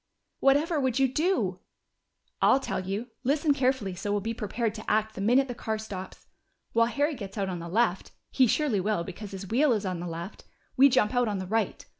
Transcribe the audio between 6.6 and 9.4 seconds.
While Harry gets out on the left he surely will, because